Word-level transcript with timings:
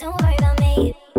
Don't 0.00 0.18
worry 0.22 0.34
about 0.38 0.58
me. 0.60 1.09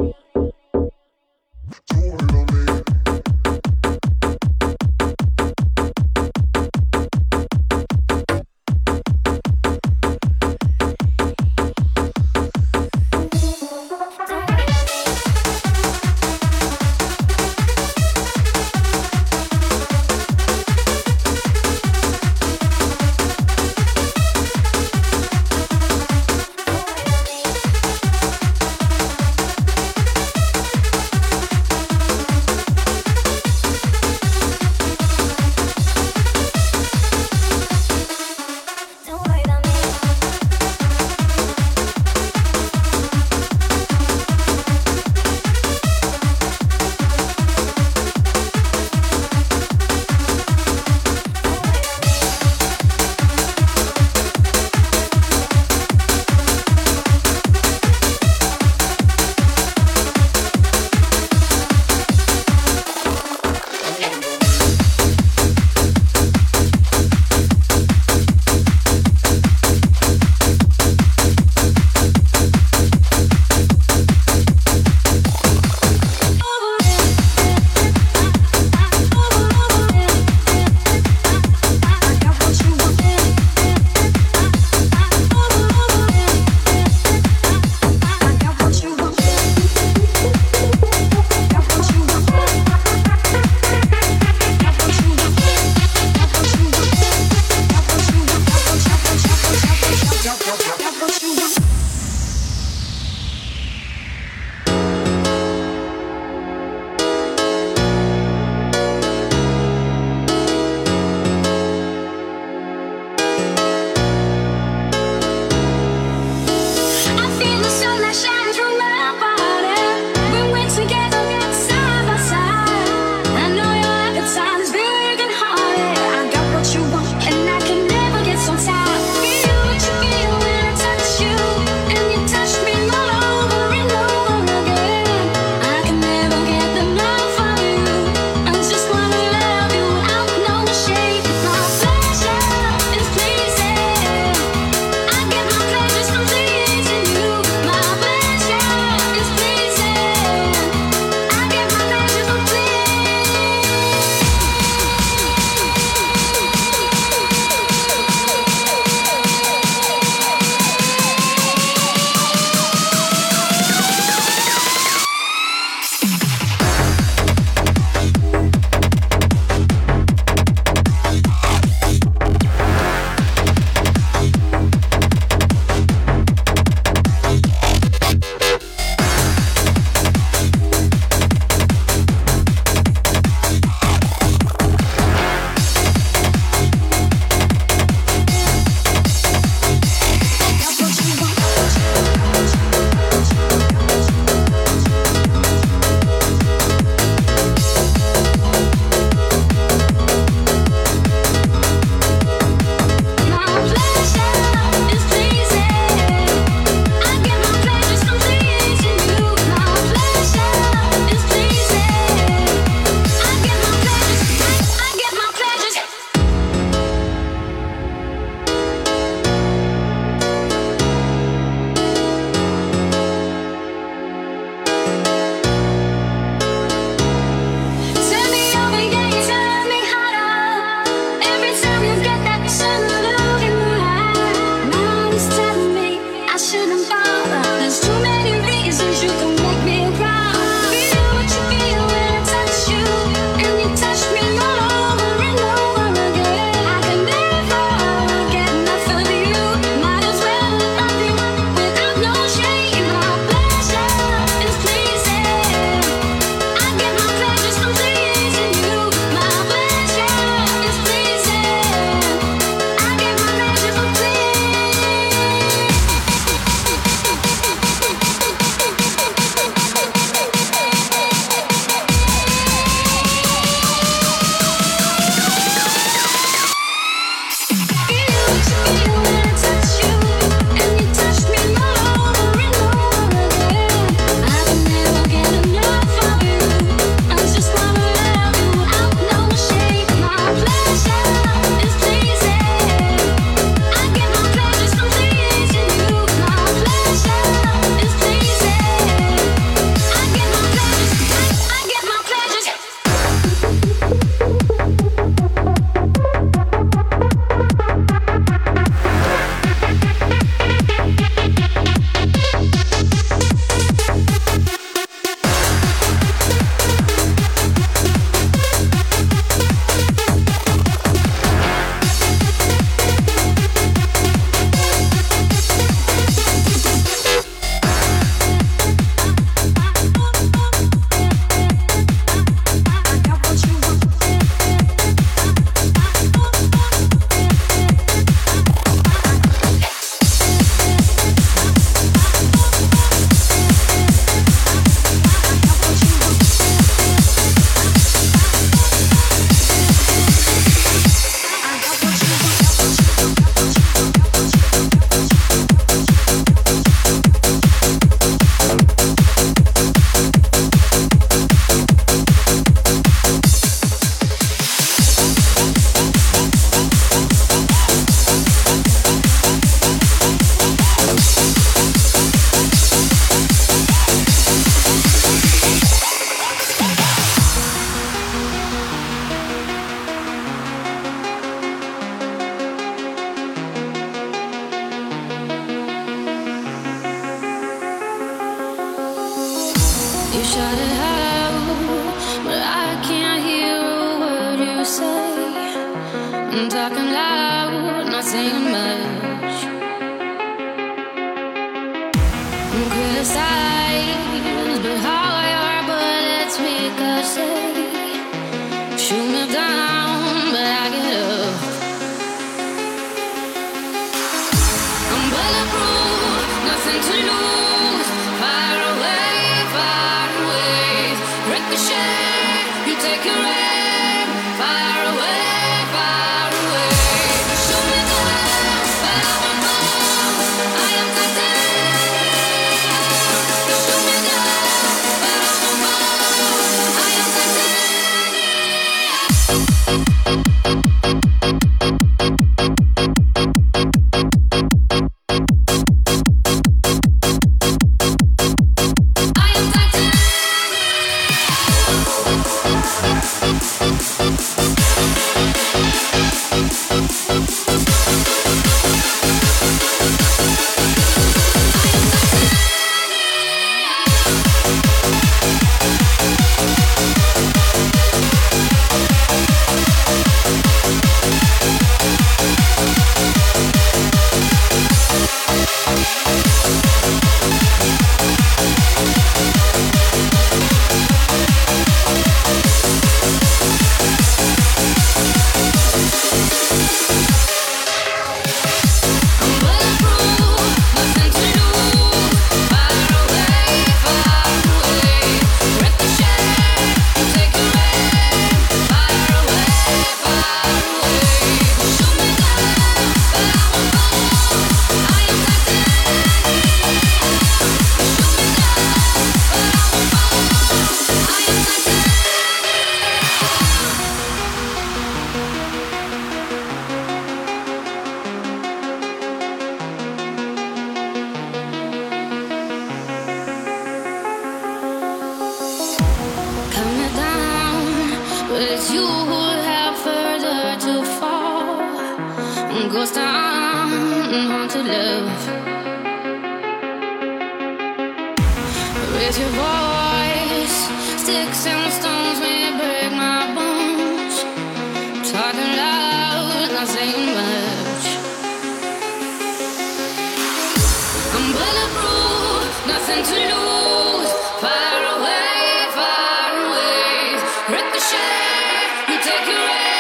Me 559.32 559.38
could 559.38 559.71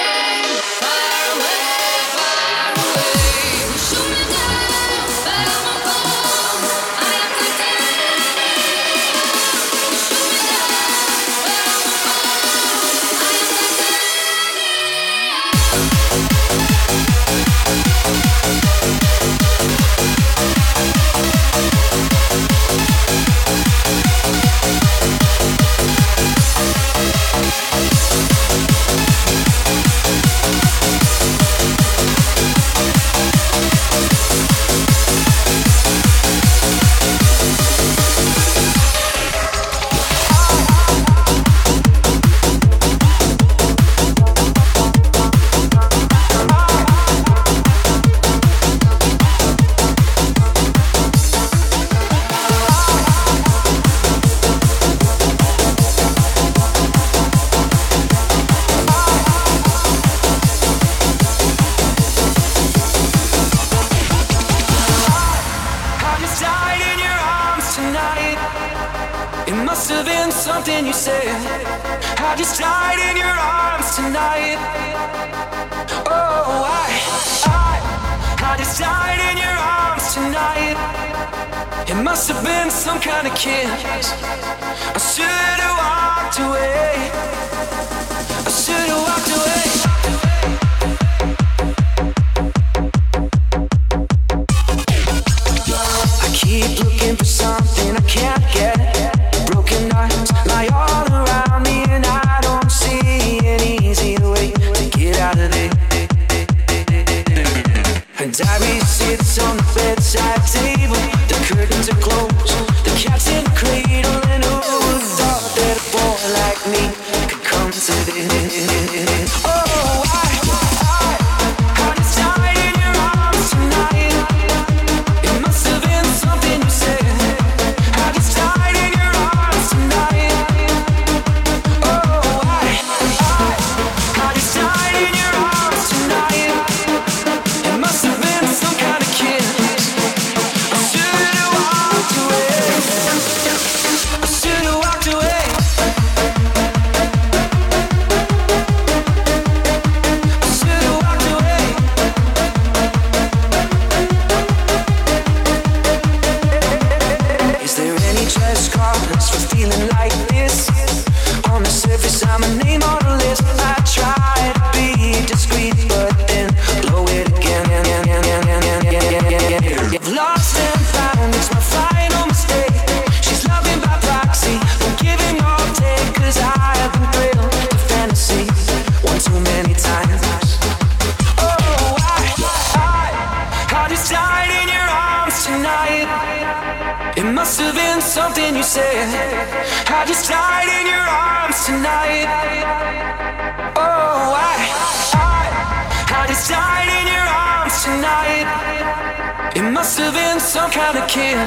come 112.00 112.30
to 112.30 113.10
this. 113.10 113.31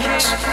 silence. 0.02 0.43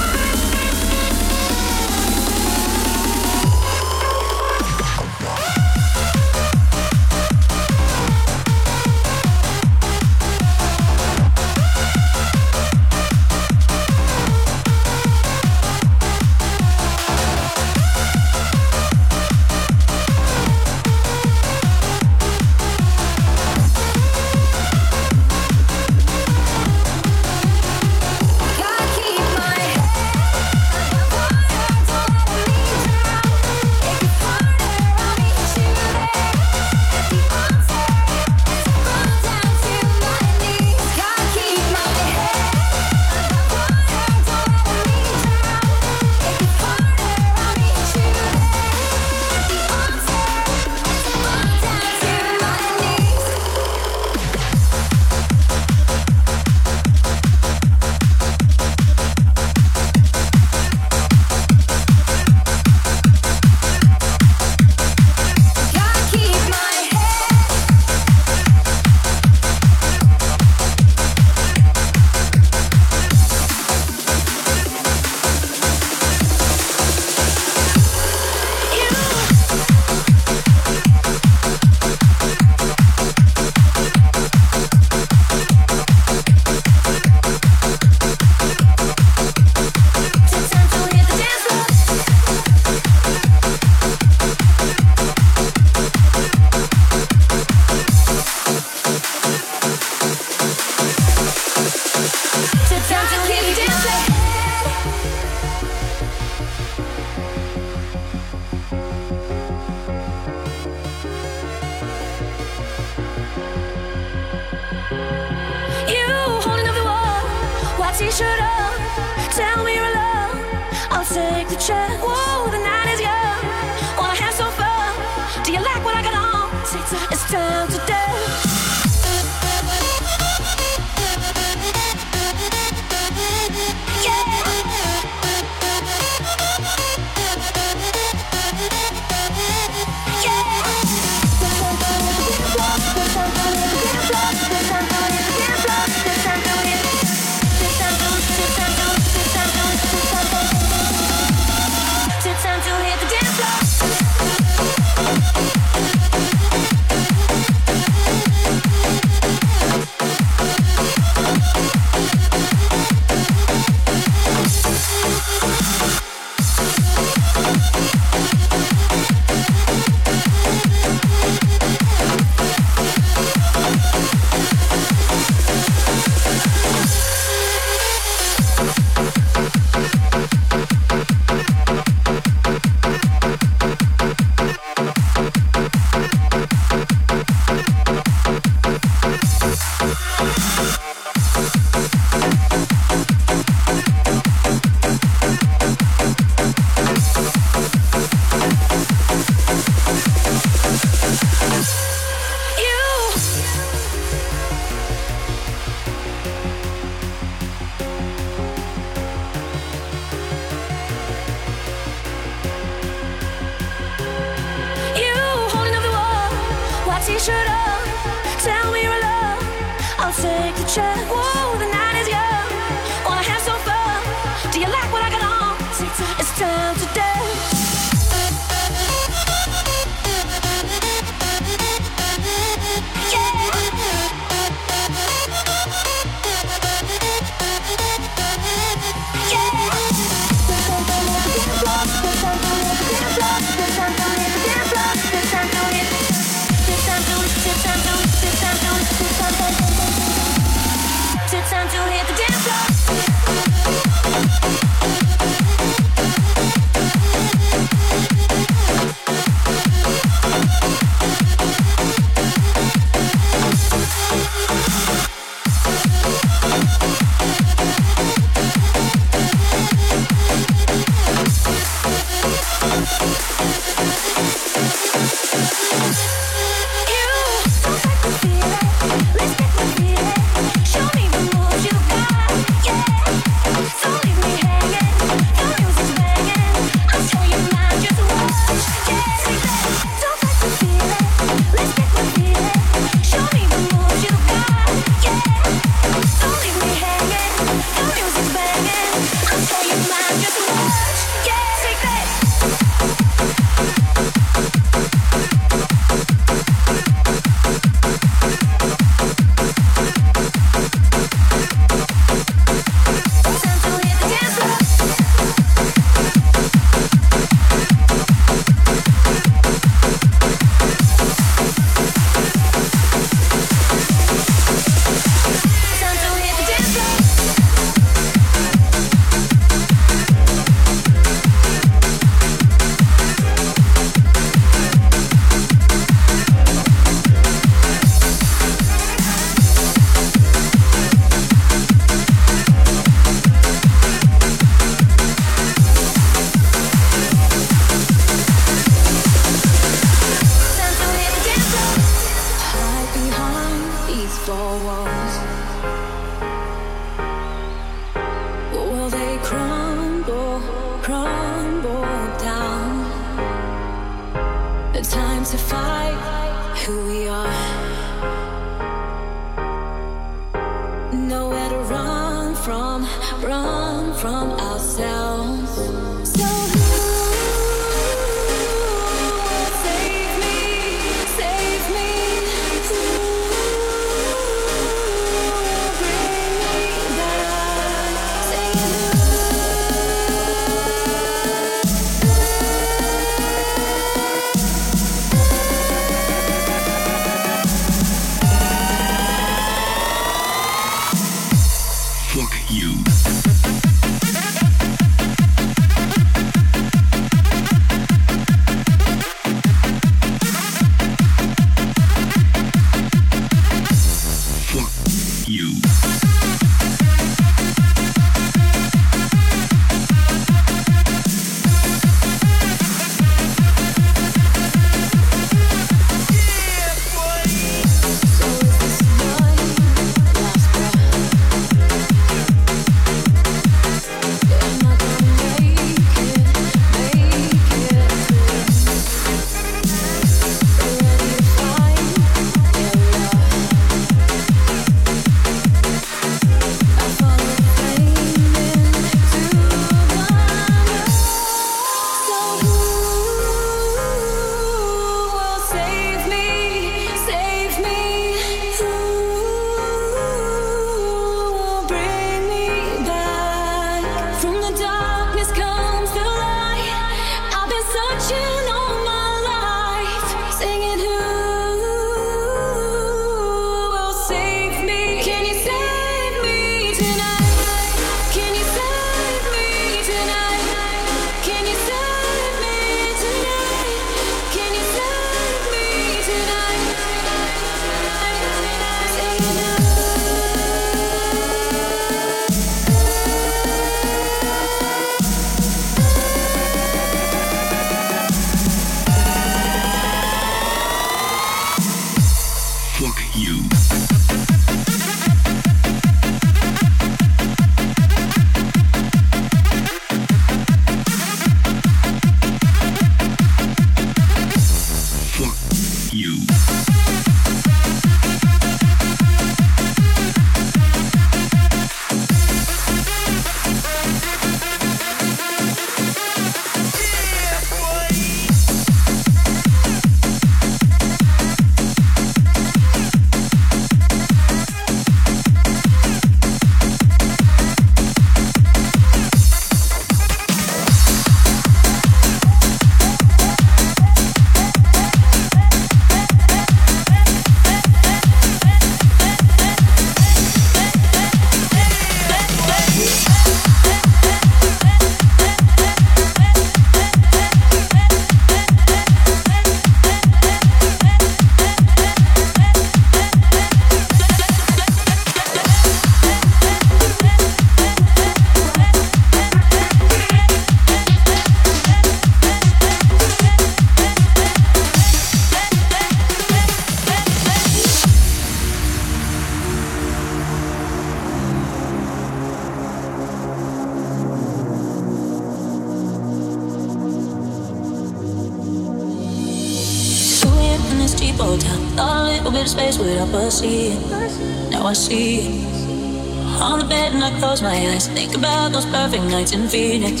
Nights 599.08 599.32
in 599.32 599.48
Phoenix, 599.48 600.00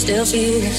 still 0.00 0.26
feel 0.26 0.62
it. 0.62 0.74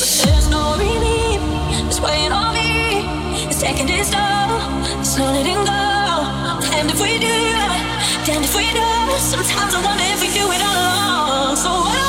But 0.00 0.10
there's 0.24 0.48
no 0.50 0.76
relief, 0.76 1.40
it's 1.88 2.00
weighing 2.00 2.32
on 2.32 2.54
me. 2.54 3.06
It's 3.48 3.60
taking 3.62 3.88
its 3.88 4.10
toll, 4.10 4.60
it's 5.00 5.16
not 5.16 5.32
letting 5.32 5.64
go. 5.64 5.82
And 6.76 6.90
if 6.90 7.00
we 7.00 7.18
do, 7.18 7.38
then 8.26 8.44
if 8.44 8.54
we 8.54 8.66
do, 8.72 8.90
sometimes 9.18 9.74
I 9.74 9.80
wonder 9.84 10.04
if 10.14 10.20
we 10.20 10.28
do 10.28 10.44
it 10.52 10.62
all 10.62 10.76
along. 10.84 11.56
So 11.56 11.70
what 11.70 12.03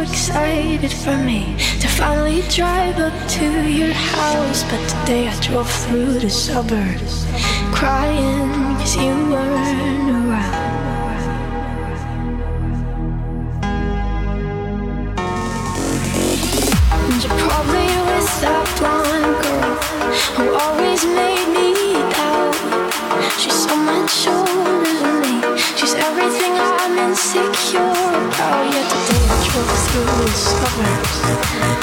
excited 0.00 0.92
for 0.92 1.16
me 1.18 1.56
to 1.80 1.88
finally 1.88 2.42
drive 2.48 2.98
up 2.98 3.28
to 3.28 3.68
your 3.68 3.92
house. 3.92 4.62
But 4.64 4.82
today 4.88 5.28
I 5.28 5.40
drove 5.40 5.70
through 5.70 6.18
the 6.20 6.30
suburbs 6.30 7.26
crying 7.72 8.76
cause 8.76 8.96
you 8.96 9.14
weren't. 9.30 10.09
discovered 30.30 31.79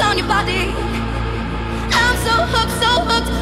On 0.00 0.16
your 0.16 0.28
body. 0.28 0.72
I'm 1.92 2.16
so 2.24 2.34
hooked, 2.46 2.72
so 2.80 3.02
hooked. 3.04 3.37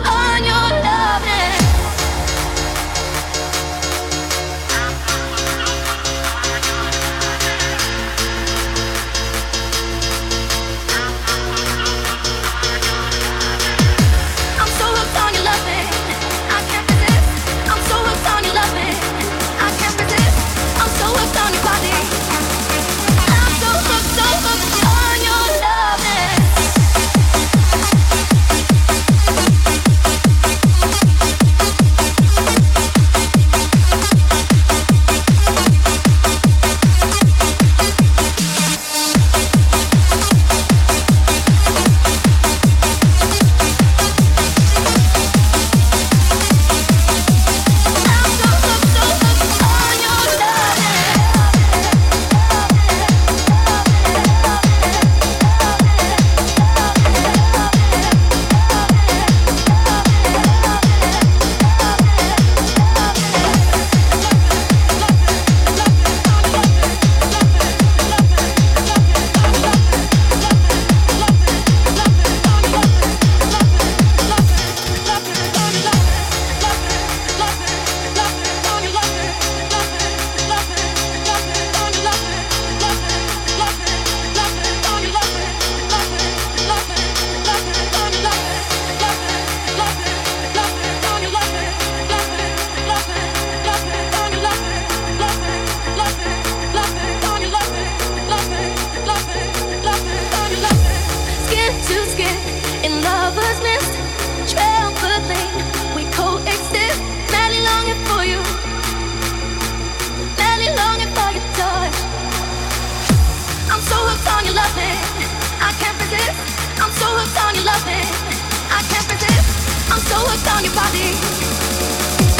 I'm 119.88 120.00
so 120.00 120.16
hooked 120.16 120.48
on 120.52 120.64
your 120.64 120.74
body. 120.74 121.16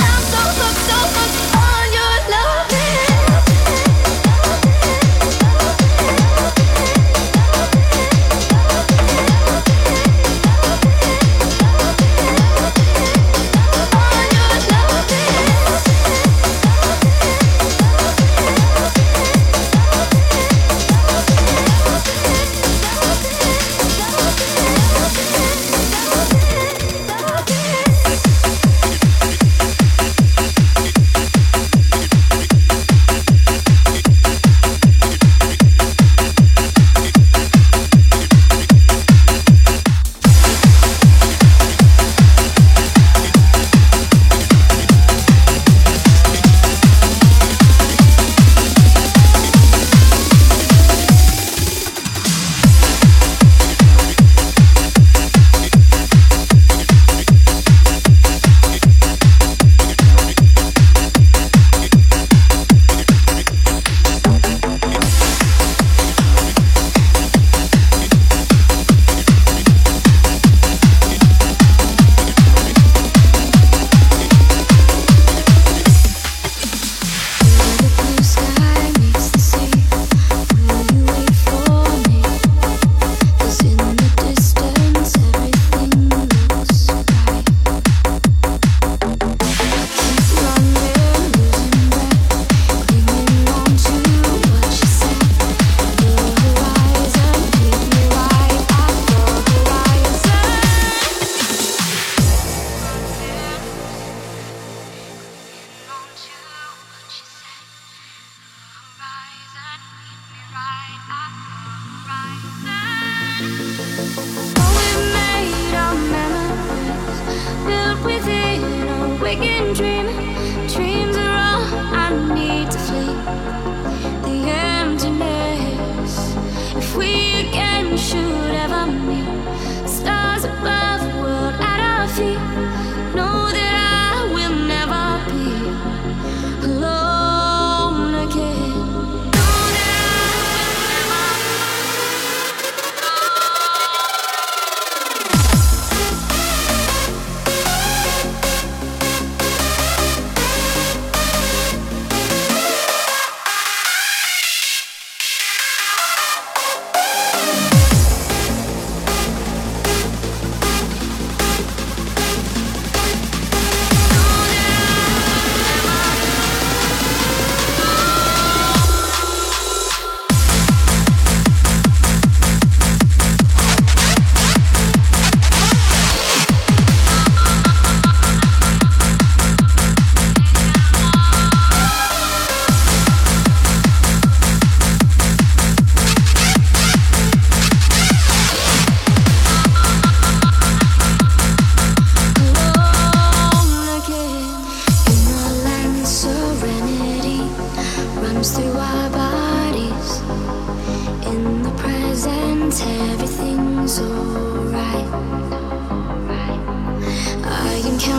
I'm 0.05 0.23
so 0.23 0.43
hooked, 0.61 0.81
so 0.89 0.97
hooked 1.17 1.66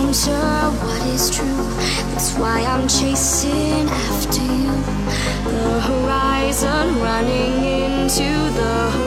I'm 0.08 0.14
sure 0.14 0.72
what 0.88 1.06
is 1.08 1.30
true. 1.30 1.68
That's 2.14 2.34
why 2.38 2.62
I'm 2.62 2.88
chasing 2.88 3.90
after 3.90 4.42
you. 4.42 4.72
The 5.52 5.82
horizon 5.82 6.98
running 7.02 7.66
into 7.66 8.24
the 8.56 8.90
horizon. 8.92 9.07